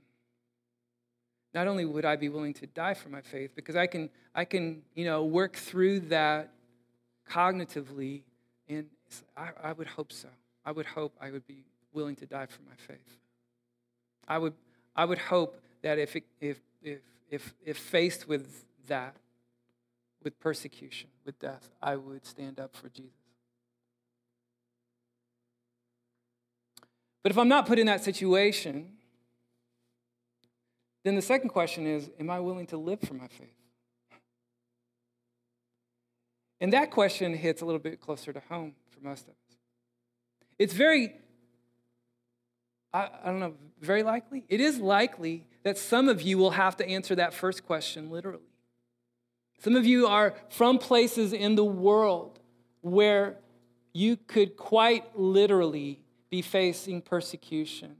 [1.55, 4.45] not only would I be willing to die for my faith, because I can, I
[4.45, 6.51] can you know, work through that
[7.31, 8.23] cognitively,
[8.69, 8.87] and
[9.37, 10.29] I, I would hope so.
[10.65, 13.19] I would hope I would be willing to die for my faith.
[14.27, 14.55] I would,
[14.97, 16.99] I would hope that if, it, if, if,
[17.31, 19.15] if, if faced with that,
[20.25, 23.13] with persecution, with death, I would stand up for Jesus.
[27.23, 28.93] But if I'm not put in that situation,
[31.05, 33.55] then the second question is Am I willing to live for my faith?
[36.61, 39.57] And that question hits a little bit closer to home for most of us.
[40.61, 41.13] It's very,
[42.95, 44.45] I, I, don't know, very likely.
[44.49, 48.52] It is likely that some of you will have to answer that first question literally.
[49.63, 52.41] Some of you are from places in the world
[52.81, 53.37] where
[53.93, 57.95] you could quite literally be facing persecution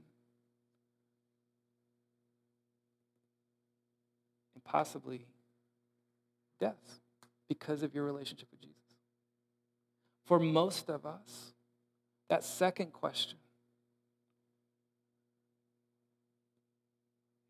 [4.53, 5.25] And possibly
[6.59, 6.99] death
[7.47, 8.75] because of your relationship with Jesus.
[10.25, 11.53] For most of us,
[12.29, 13.37] that second question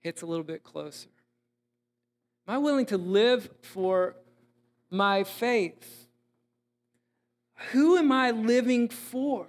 [0.02, 1.10] hits a little bit closer.
[2.48, 4.16] Am I willing to live for
[4.90, 6.08] my faith?
[7.72, 9.48] Who am I living for?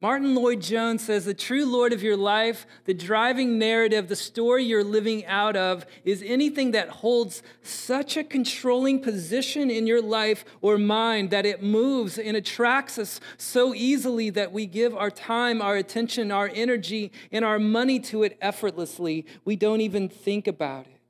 [0.00, 4.84] Martyn Lloyd-Jones says the true Lord of your life, the driving narrative, the story you're
[4.84, 10.78] living out of, is anything that holds such a controlling position in your life or
[10.78, 15.74] mind that it moves and attracts us so easily that we give our time, our
[15.74, 19.26] attention, our energy, and our money to it effortlessly.
[19.44, 21.00] We don't even think about it.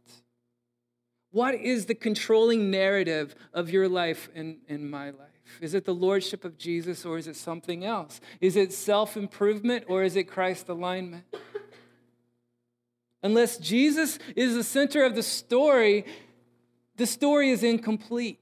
[1.31, 5.28] What is the controlling narrative of your life and, and my life?
[5.61, 8.20] Is it the lordship of Jesus or is it something else?
[8.40, 11.24] Is it self improvement or is it Christ alignment?
[13.22, 16.04] Unless Jesus is the center of the story,
[16.96, 18.38] the story is incomplete.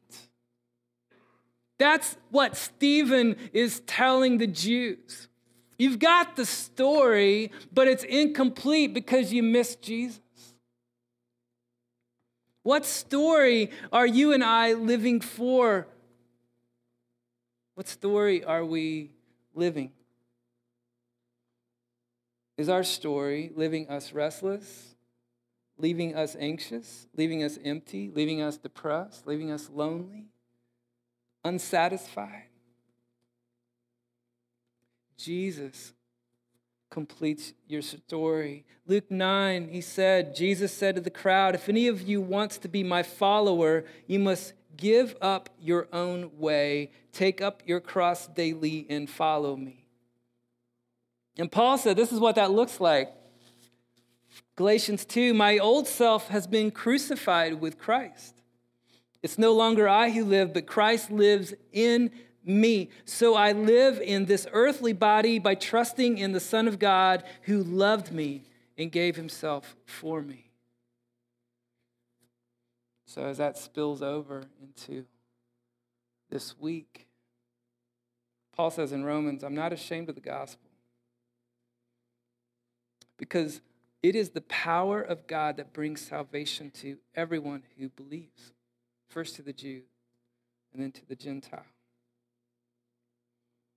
[1.79, 5.29] That's what Stephen is telling the Jews.
[5.79, 10.21] You've got the story, but it's incomplete because you missed Jesus.
[12.63, 15.87] What story are you and I living for
[17.77, 19.11] what story are we
[19.55, 19.93] living?
[22.57, 24.95] Is our story living us restless,
[25.77, 30.25] leaving us anxious, leaving us empty, leaving us depressed, leaving us lonely,
[31.45, 32.45] unsatisfied?
[35.19, 35.93] Jesus
[36.89, 38.65] completes your story.
[38.87, 42.69] Luke 9, he said, Jesus said to the crowd, If any of you wants to
[42.69, 48.87] be my follower, you must give up your own way, take up your cross daily,
[48.89, 49.87] and follow me.
[51.39, 53.13] And Paul said, This is what that looks like.
[54.57, 58.43] Galatians 2 My old self has been crucified with Christ.
[59.23, 62.11] It's no longer I who live, but Christ lives in
[62.45, 62.91] me.
[63.05, 67.63] So I live in this earthly body by trusting in the Son of God who
[67.63, 68.45] loved me
[68.79, 70.46] and gave himself for me.
[73.07, 75.07] So as that spills over into
[76.29, 77.07] this week,
[78.55, 80.71] Paul says in Romans, I'm not ashamed of the gospel
[83.17, 83.61] because
[84.03, 88.53] it is the power of God that brings salvation to everyone who believes,
[89.09, 89.83] first to the Jew
[90.73, 91.65] and then to the Gentile.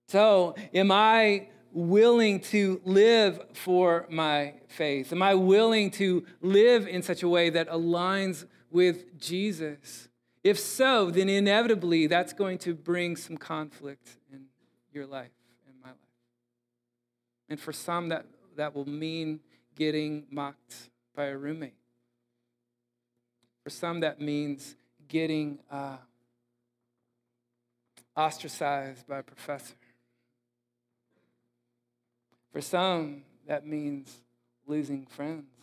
[0.07, 5.11] So, am I willing to live for my faith?
[5.11, 10.09] Am I willing to live in such a way that aligns with Jesus?
[10.43, 14.45] If so, then inevitably that's going to bring some conflict in
[14.93, 15.31] your life,
[15.67, 15.97] in my life.
[17.49, 19.41] And for some, that, that will mean
[19.75, 21.73] getting mocked by a roommate.
[23.63, 24.75] For some, that means
[25.07, 25.97] getting uh,
[28.15, 29.75] ostracized by a professor.
[32.51, 34.21] For some, that means
[34.65, 35.58] losing friends.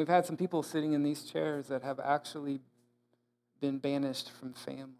[0.00, 2.62] We've had some people sitting in these chairs that have actually
[3.60, 4.94] been banished from family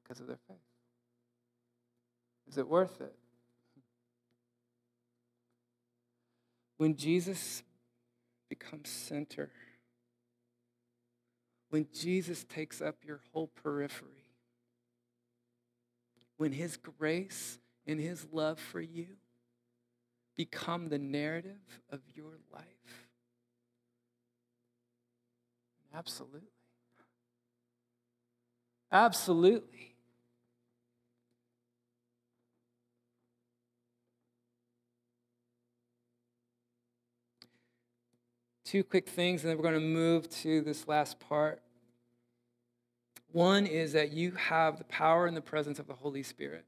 [0.00, 0.58] because of their faith.
[2.48, 3.16] Is it worth it?
[6.76, 7.64] When Jesus
[8.48, 9.50] becomes center,
[11.70, 14.28] when Jesus takes up your whole periphery,
[16.36, 19.08] when His grace and His love for you
[20.36, 21.58] become the narrative
[21.90, 22.64] of your life?
[25.94, 26.48] Absolutely.
[28.90, 29.94] Absolutely.
[38.64, 41.60] Two quick things, and then we're going to move to this last part.
[43.32, 46.64] One is that you have the power and the presence of the Holy Spirit.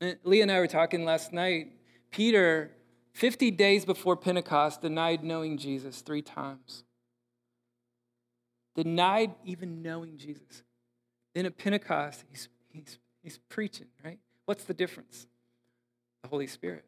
[0.00, 1.72] And Leah and I were talking last night.
[2.14, 2.70] Peter,
[3.14, 6.84] 50 days before Pentecost, denied knowing Jesus three times.
[8.76, 10.62] Denied even knowing Jesus.
[11.34, 14.20] Then at Pentecost, he's, he's, he's preaching, right?
[14.44, 15.26] What's the difference?
[16.22, 16.84] The Holy Spirit.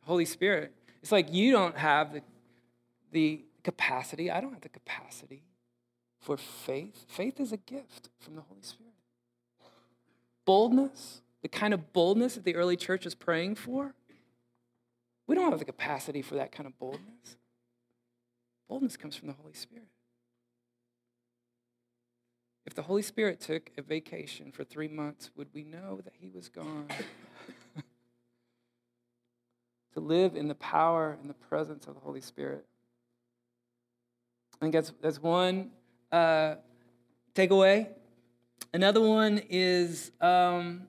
[0.00, 0.72] The Holy Spirit.
[1.02, 2.22] It's like you don't have the,
[3.12, 4.30] the capacity.
[4.30, 5.42] I don't have the capacity
[6.18, 7.04] for faith.
[7.08, 8.94] Faith is a gift from the Holy Spirit.
[10.46, 13.94] Boldness, the kind of boldness that the early church is praying for,
[15.28, 17.36] we don't have the capacity for that kind of boldness.
[18.68, 19.88] Boldness comes from the Holy Spirit.
[22.66, 26.28] If the Holy Spirit took a vacation for three months, would we know that he
[26.28, 26.88] was gone?
[29.94, 32.64] to live in the power and the presence of the Holy Spirit.
[34.54, 35.70] I think that's, that's one
[36.10, 36.56] uh,
[37.34, 37.88] takeaway.
[38.74, 40.88] Another one is um,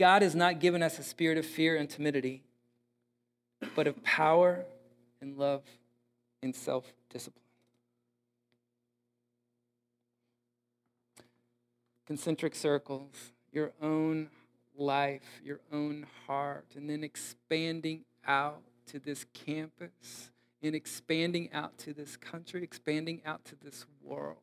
[0.00, 2.42] God has not given us a spirit of fear and timidity,
[3.76, 4.64] but of power
[5.20, 5.62] and love
[6.42, 7.44] and self discipline.
[12.06, 14.30] Concentric circles, your own
[14.74, 20.30] life, your own heart, and then expanding out to this campus
[20.62, 24.38] and expanding out to this country, expanding out to this world.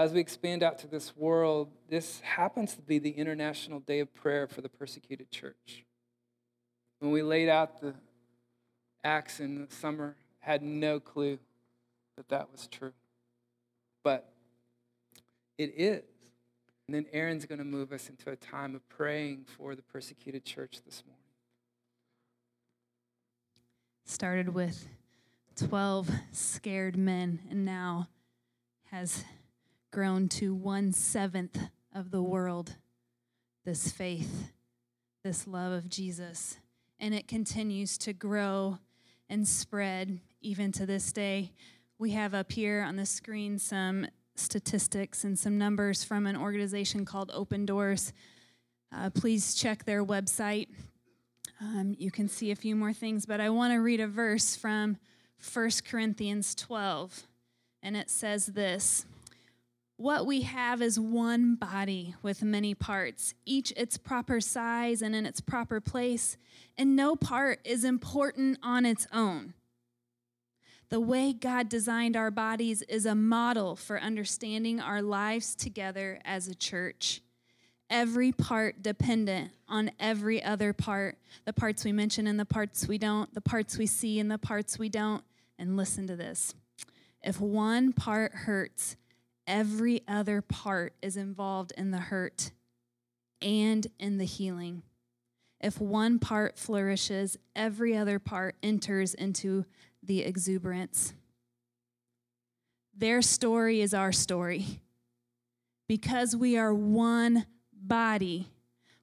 [0.00, 4.14] As we expand out to this world, this happens to be the International Day of
[4.14, 5.84] Prayer for the Persecuted Church.
[7.00, 7.92] When we laid out the
[9.04, 11.38] acts in the summer, had no clue
[12.16, 12.94] that that was true.
[14.02, 14.32] But
[15.58, 16.02] it is.
[16.86, 20.46] And then Aaron's going to move us into a time of praying for the persecuted
[20.46, 21.20] church this morning.
[24.06, 24.88] Started with
[25.56, 28.08] 12 scared men and now
[28.90, 29.24] has
[29.90, 31.58] grown to one seventh
[31.94, 32.76] of the world.
[33.64, 34.52] This faith,
[35.24, 36.58] this love of Jesus.
[36.98, 38.78] And it continues to grow
[39.28, 41.52] and spread even to this day.
[41.98, 47.04] We have up here on the screen some statistics and some numbers from an organization
[47.04, 48.12] called Open Doors.
[48.92, 50.68] Uh, please check their website.
[51.60, 54.56] Um, you can see a few more things, but I want to read a verse
[54.56, 54.98] from
[55.52, 57.24] 1 Corinthians 12.
[57.82, 59.04] And it says this
[60.00, 65.26] What we have is one body with many parts, each its proper size and in
[65.26, 66.38] its proper place,
[66.78, 69.52] and no part is important on its own.
[70.88, 76.48] The way God designed our bodies is a model for understanding our lives together as
[76.48, 77.20] a church.
[77.90, 81.18] Every part dependent on every other part.
[81.44, 84.38] The parts we mention and the parts we don't, the parts we see and the
[84.38, 85.24] parts we don't.
[85.58, 86.54] And listen to this
[87.22, 88.96] if one part hurts,
[89.50, 92.52] every other part is involved in the hurt
[93.42, 94.82] and in the healing.
[95.60, 99.66] If one part flourishes, every other part enters into
[100.02, 101.14] the exuberance.
[102.96, 104.80] Their story is our story.
[105.88, 108.48] Because we are one body,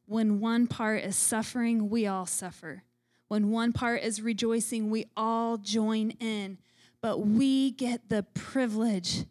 [0.05, 2.83] when one part is suffering, we all suffer.
[3.27, 6.57] When one part is rejoicing, we all join in.
[7.01, 9.25] But we get the privilege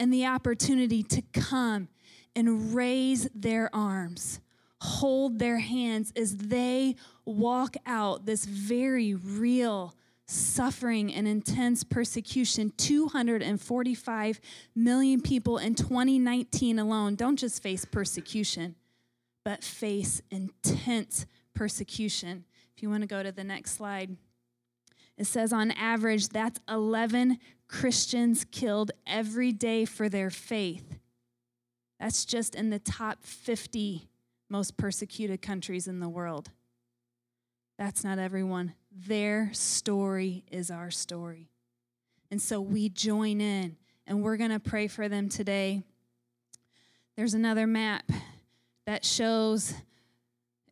[0.00, 1.86] and the opportunity to come
[2.34, 4.40] and raise their arms,
[4.80, 6.96] hold their hands as they
[7.26, 9.94] walk out this very real
[10.24, 12.72] suffering and intense persecution.
[12.78, 14.40] 245
[14.74, 18.76] million people in 2019 alone don't just face persecution,
[19.44, 22.46] but face intense persecution.
[22.74, 24.16] If you want to go to the next slide,
[25.18, 27.38] it says on average, that's 11
[27.68, 30.98] Christians killed every day for their faith.
[31.98, 34.08] That's just in the top 50
[34.48, 36.50] most persecuted countries in the world.
[37.78, 38.74] That's not everyone.
[38.90, 41.50] Their story is our story.
[42.30, 45.82] And so we join in and we're going to pray for them today.
[47.16, 48.10] There's another map
[48.86, 49.74] that shows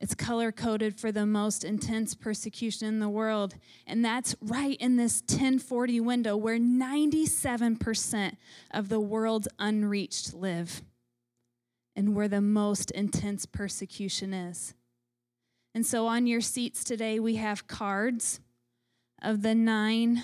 [0.00, 3.54] it's color coded for the most intense persecution in the world.
[3.86, 8.36] And that's right in this 1040 window where 97%
[8.70, 10.82] of the world's unreached live
[11.96, 14.74] and where the most intense persecution is.
[15.74, 18.38] And so on your seats today, we have cards
[19.20, 20.22] of the nine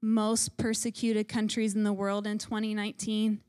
[0.00, 3.40] most persecuted countries in the world in 2019.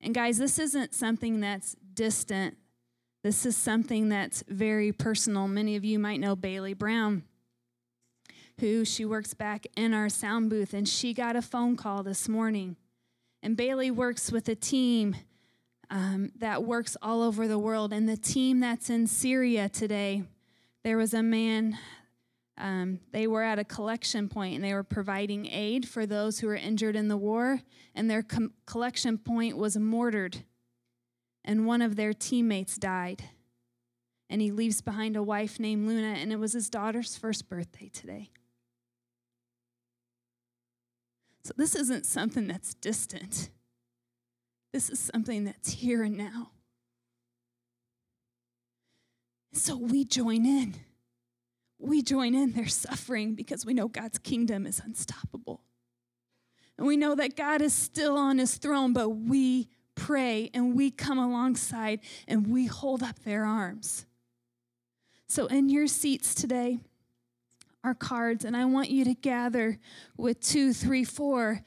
[0.00, 2.56] And guys, this isn't something that's distant.
[3.22, 5.46] This is something that's very personal.
[5.46, 7.24] Many of you might know Bailey Brown,
[8.60, 12.30] who she works back in our sound booth, and she got a phone call this
[12.30, 12.76] morning.
[13.42, 15.16] And Bailey works with a team
[15.90, 17.92] um, that works all over the world.
[17.92, 20.22] And the team that's in Syria today,
[20.82, 21.76] there was a man,
[22.56, 26.46] um, they were at a collection point and they were providing aid for those who
[26.46, 27.60] were injured in the war,
[27.94, 30.44] and their com- collection point was mortared,
[31.44, 33.24] and one of their teammates died.
[34.28, 37.88] And he leaves behind a wife named Luna, and it was his daughter's first birthday
[37.88, 38.30] today.
[41.42, 43.50] So, this isn't something that's distant.
[44.72, 46.50] This is something that's here and now.
[49.52, 50.76] So we join in.
[51.78, 55.62] We join in their suffering because we know God's kingdom is unstoppable.
[56.78, 59.68] And we know that God is still on his throne, but we
[60.06, 64.06] pray and we come alongside and we hold up their arms.
[65.28, 66.78] So, in your seats today
[67.84, 69.78] are cards, and I want you to gather
[70.16, 71.62] with two, three, four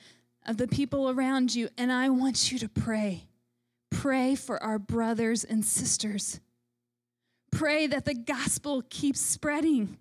[0.45, 3.27] of the people around you, and I want you to pray.
[3.89, 6.39] Pray for our brothers and sisters
[7.53, 9.97] Pray that the gospel keeps spreading.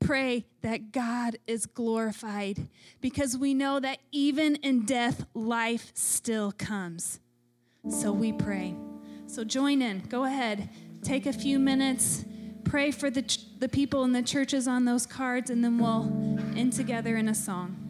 [0.00, 2.68] Pray that God is glorified
[3.00, 7.20] because we know that even in death, life still comes.
[7.88, 8.76] So we pray.
[9.26, 10.00] So join in.
[10.08, 10.68] Go ahead.
[11.02, 12.24] Take a few minutes.
[12.64, 16.04] Pray for the, ch- the people in the churches on those cards, and then we'll
[16.56, 17.88] end together in a song.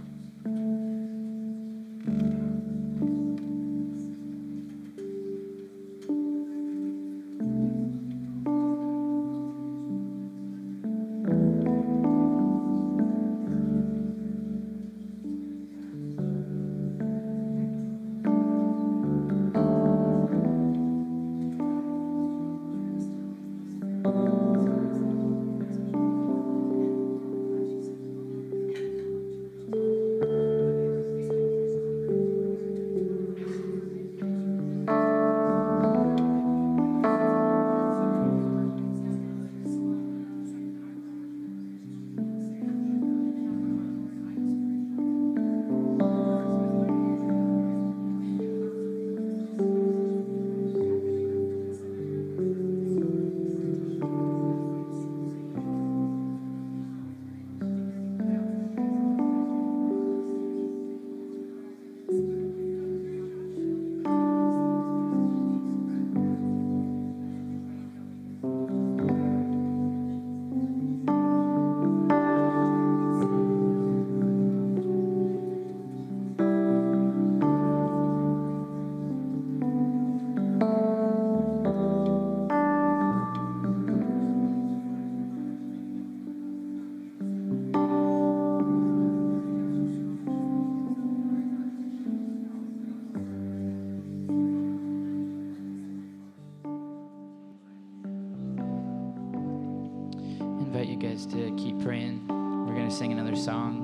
[103.59, 103.75] Song.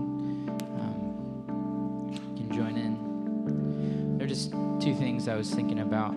[0.78, 4.18] Um, you can join in.
[4.18, 6.14] There are just two things I was thinking about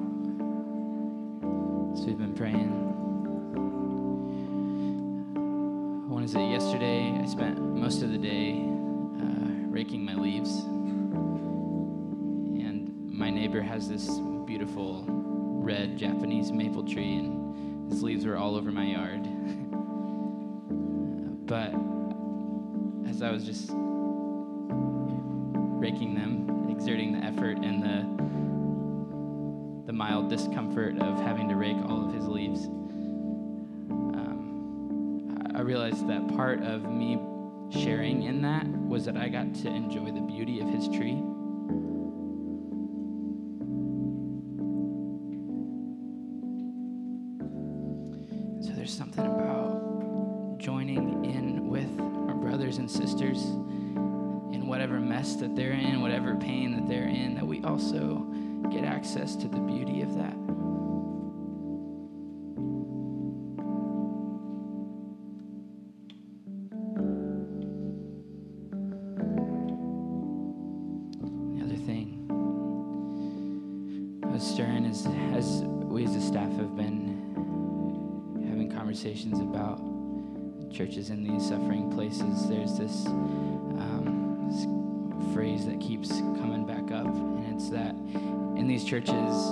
[1.94, 2.70] as we've been praying.
[6.08, 10.52] One is that yesterday I spent most of the day uh, raking my leaves.
[12.64, 14.08] And my neighbor has this
[14.46, 19.24] beautiful red Japanese maple tree, and his leaves were all over my yard.
[21.48, 21.87] but
[23.18, 23.72] as I was just
[25.82, 28.06] raking them, exerting the effort and the
[29.88, 32.68] the mild discomfort of having to rake all of his leaves,
[33.90, 37.20] um, I realized that part of me
[37.72, 41.24] sharing in that was that I got to enjoy the beauty of his tree.
[57.78, 58.26] Also
[58.72, 60.36] get access to the beauty of that.
[71.54, 72.26] The other thing
[74.24, 75.06] I was stirring is
[75.36, 79.80] as we as a staff have been having conversations about
[80.74, 84.66] churches in these suffering places, there's this, um, this
[85.36, 87.06] phrase that keeps coming back up,
[87.58, 87.96] it's that
[88.56, 89.50] in these churches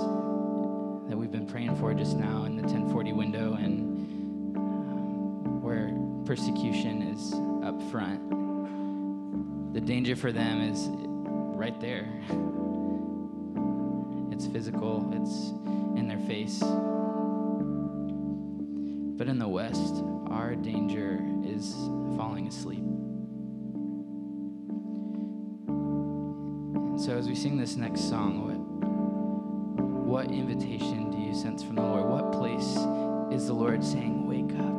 [1.08, 5.92] that we've been praying for just now in the 1040 window and um, where
[6.24, 7.34] persecution is
[7.64, 10.86] up front, the danger for them is
[11.58, 12.06] right there.
[14.30, 15.48] It's physical, it's
[15.98, 16.58] in their face.
[19.16, 21.72] But in the West, our danger is
[22.18, 22.84] falling asleep.
[27.16, 32.04] As we sing this next song, what, what invitation do you sense from the Lord?
[32.04, 32.76] What place
[33.34, 34.75] is the Lord saying, wake up?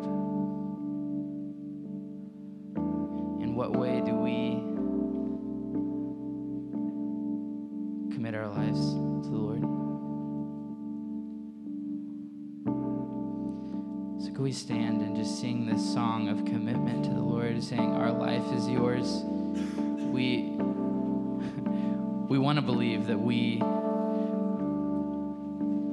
[22.67, 23.59] Believe that we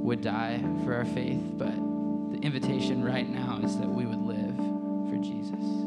[0.02, 1.72] would die for our faith, but
[2.32, 4.56] the invitation right now is that we would live
[5.08, 5.83] for Jesus.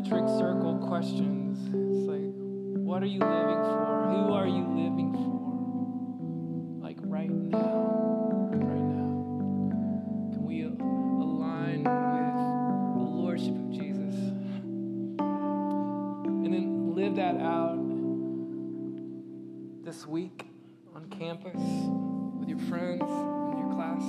[0.00, 1.58] Concentric circle questions?
[1.68, 2.32] It's like,
[2.86, 4.08] what are you living for?
[4.10, 6.82] Who are you living for?
[6.82, 10.32] Like right now, right now.
[10.32, 11.84] Can we align
[12.94, 14.14] with the Lordship of Jesus?
[15.18, 17.76] And then live that out
[19.84, 20.46] this week
[20.94, 21.60] on campus
[22.38, 24.02] with your friends in your class.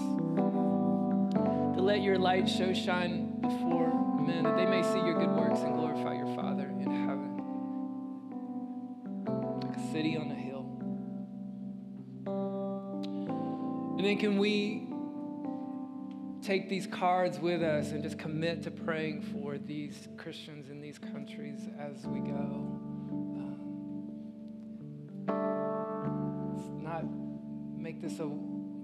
[1.75, 5.61] To let your light show shine before men, that they may see your good works
[5.61, 7.37] and glorify your Father in heaven.
[9.61, 10.65] Like a city on a hill.
[13.97, 14.87] And then can we
[16.41, 20.97] take these cards with us and just commit to praying for these Christians in these
[20.97, 22.79] countries as we go?
[25.27, 27.03] Um, not
[27.77, 28.23] make this a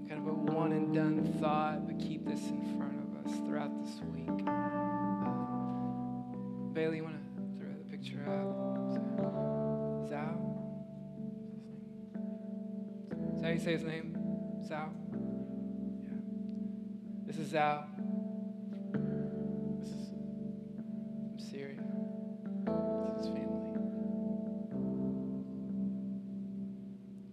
[0.07, 3.71] kind of a one and done thought, but keep this in front of us throughout
[3.83, 4.47] this week.
[6.77, 7.21] Bailey, you want to
[7.59, 8.55] throw the picture up?
[10.07, 10.37] Zhao?
[13.35, 14.15] Is that how you say his name?
[14.61, 14.89] Zhao?
[16.03, 16.19] Yeah.
[17.25, 17.83] This is Zhao.
[19.79, 21.81] This is from Syria.
[23.07, 23.71] This is his family.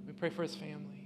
[0.07, 1.04] We pray for his family.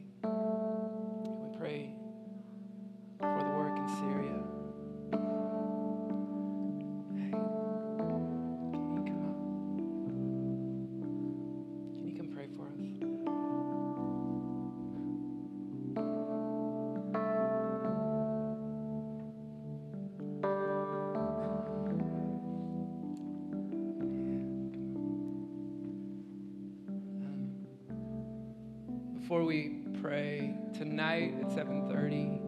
[29.29, 32.41] Before we pray tonight at 7:30,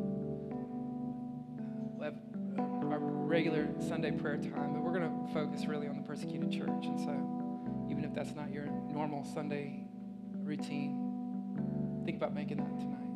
[1.92, 2.14] we'll have
[2.90, 6.86] our regular Sunday prayer time, but we're going to focus really on the persecuted church.
[6.86, 7.12] And so,
[7.90, 9.84] even if that's not your normal Sunday
[10.42, 13.10] routine, think about making that tonight.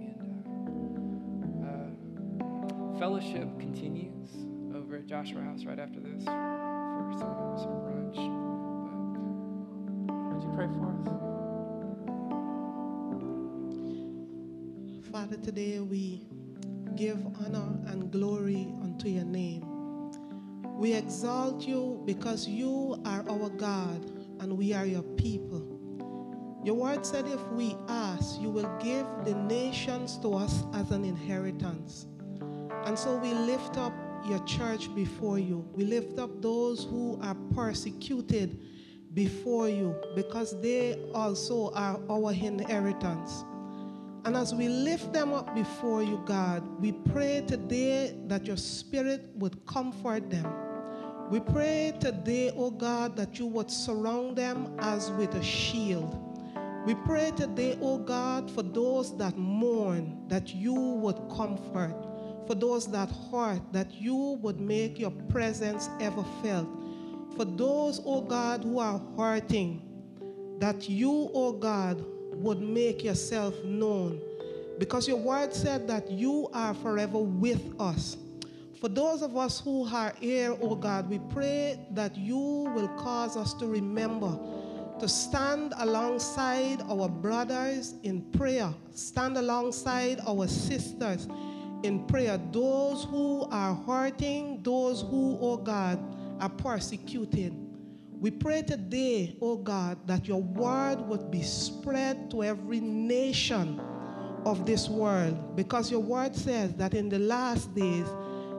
[0.00, 4.30] And uh, uh, fellowship continues
[4.74, 8.18] over at Joshua House right after this for some, some brunch.
[10.08, 11.33] But would you pray for us?
[15.44, 16.26] Today we
[16.96, 19.62] give honor and glory unto your name.
[20.78, 26.62] We exalt you because you are our God and we are your people.
[26.64, 31.04] Your word said if we ask, you will give the nations to us as an
[31.04, 32.06] inheritance.
[32.86, 33.92] And so we lift up
[34.26, 35.68] your church before you.
[35.74, 38.58] We lift up those who are persecuted
[39.12, 43.44] before you because they also are our inheritance.
[44.24, 49.28] And as we lift them up before you, God, we pray today that your spirit
[49.34, 50.50] would comfort them.
[51.30, 56.18] We pray today, oh God, that you would surround them as with a shield.
[56.86, 61.94] We pray today, oh God, for those that mourn, that you would comfort.
[62.46, 66.68] For those that hurt, that you would make your presence ever felt.
[67.36, 69.82] For those, oh God, who are hurting,
[70.60, 72.04] that you, oh God,
[72.44, 74.20] would make yourself known.
[74.78, 78.16] Because your word said that you are forever with us.
[78.80, 83.36] For those of us who are here, oh God, we pray that you will cause
[83.36, 84.38] us to remember
[85.00, 91.26] to stand alongside our brothers in prayer, stand alongside our sisters
[91.82, 95.98] in prayer, those who are hurting, those who, oh God,
[96.40, 97.63] are persecuted.
[98.24, 103.78] We pray today, oh God, that your word would be spread to every nation
[104.46, 108.06] of this world because your word says that in the last days,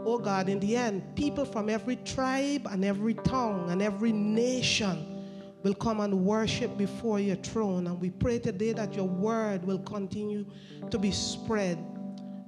[0.05, 5.25] oh God, in the end, people from every tribe and every tongue and every nation
[5.63, 7.87] will come and worship before your throne.
[7.87, 10.45] And we pray today that your word will continue
[10.91, 11.83] to be spread.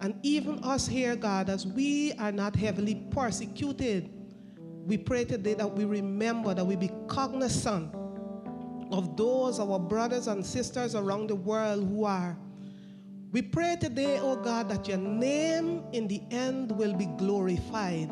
[0.02, 4.17] And even us here, God, as we are not heavily persecuted,
[4.88, 7.94] we pray today that we remember that we be cognizant
[8.90, 12.38] of those, our brothers and sisters around the world who are.
[13.34, 18.10] We pray today, oh God, that your name in the end will be glorified.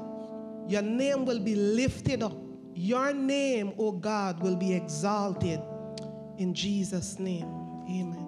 [0.67, 2.35] Your name will be lifted up.
[2.73, 5.61] Your name, oh God, will be exalted.
[6.37, 7.47] In Jesus' name,
[7.89, 8.27] amen.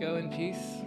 [0.00, 0.84] Go in peace.